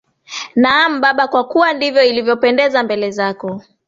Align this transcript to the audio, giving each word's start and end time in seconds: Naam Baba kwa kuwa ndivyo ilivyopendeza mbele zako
Naam 0.55 1.01
Baba 1.01 1.27
kwa 1.27 1.43
kuwa 1.43 1.73
ndivyo 1.73 2.03
ilivyopendeza 2.03 2.83
mbele 2.83 3.11
zako 3.11 3.61